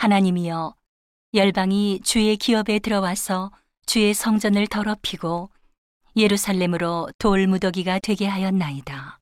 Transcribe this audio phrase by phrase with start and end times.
[0.00, 0.74] 하나님이여
[1.34, 3.52] 열방이 주의 기업에 들어와서
[3.84, 5.50] 주의 성전을 더럽히고
[6.16, 9.20] 예루살렘으로 돌 무더기가 되게 하였나이다.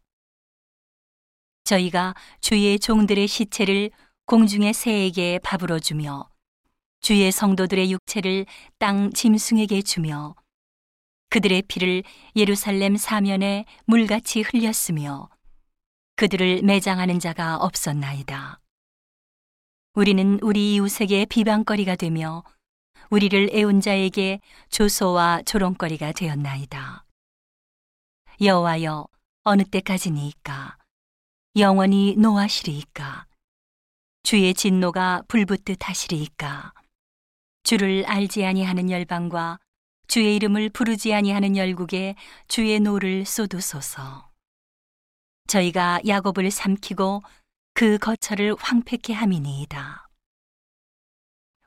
[1.64, 3.91] 저희가 주의 종들의 시체를
[4.27, 6.29] 공중의 새에게 밥으로 주며
[7.00, 8.46] 주의 성도들의 육체를
[8.79, 10.36] 땅 짐승에게 주며
[11.30, 12.04] 그들의 피를
[12.36, 15.29] 예루살렘 사면에 물같이 흘렸으며
[16.14, 18.60] 그들을 매장하는 자가 없었나이다.
[19.99, 22.45] 우리는 우리 이웃에게 비방거리가 되며
[23.11, 27.05] 우리를 애운 자에게 조소와 조롱거리가 되었나이다.
[28.41, 29.09] 여호와여
[29.42, 30.79] 어느 때까지니이까?
[31.56, 33.27] 영원히 노하시리이까?
[34.23, 36.75] 주의 진노가 불붙듯 하시리이까?
[37.65, 39.59] 주를 알지 아니하는 열방과
[40.06, 42.15] 주의 이름을 부르지 아니하는 열국에
[42.47, 44.30] 주의 노를 쏟으소서.
[45.48, 47.20] 저희가 야곱을 삼키고
[47.78, 50.09] 그 거처를 황폐케 함이니이다.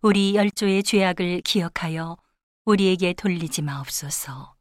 [0.01, 2.17] 우리 열조의 죄악을 기억하여
[2.65, 4.57] 우리에게 돌리지 마옵소서.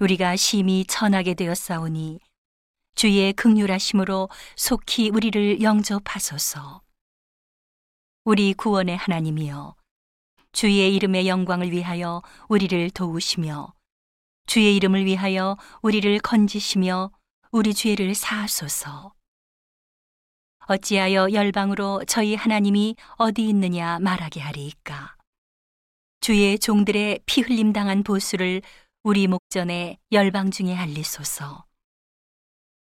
[0.00, 2.20] 우리가 심히 천하게 되었사오니
[2.94, 6.80] 주의 긍휼하심으로 속히 우리를 영접하소서.
[8.24, 9.76] 우리 구원의 하나님이여
[10.52, 13.74] 주의 이름의 영광을 위하여 우리를 도우시며
[14.46, 17.10] 주의 이름을 위하여 우리를 건지시며
[17.50, 19.15] 우리 죄를 사하소서.
[20.68, 25.16] 어찌하여 열방으로 저희 하나님이 어디 있느냐 말하게 하리이까.
[26.20, 28.62] 주의 종들의 피 흘림 당한 보수를
[29.04, 31.64] 우리 목전에 열방 중에 알리소서.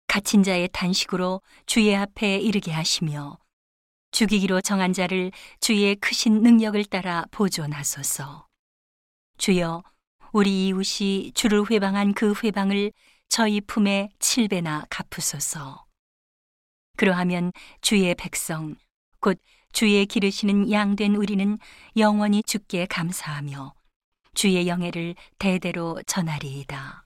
[0.07, 3.37] 갇힌 자의 탄식으로 주의 앞에 이르게 하시며
[4.13, 8.47] 죽이기로 정한 자를 주의 크신 능력을 따라 보존하소서.
[9.37, 9.83] 주여,
[10.33, 12.93] 우리 이웃이 주를 회방한 그 회방을
[13.29, 15.86] 저희 품에 칠배나 갚으소서.
[16.97, 18.75] 그러하면 주의 백성,
[19.21, 19.39] 곧
[19.73, 21.59] 주의 기르시는 양된 우리는
[21.97, 23.75] 영원히 주께 감사하며
[24.35, 27.06] 주의 영예를 대대로 전하리이다.